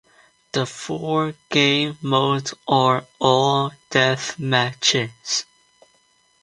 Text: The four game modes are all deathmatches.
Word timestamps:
The 0.53 0.65
four 0.65 1.35
game 1.51 1.99
modes 2.01 2.55
are 2.67 3.05
all 3.19 3.71
deathmatches. 3.91 5.43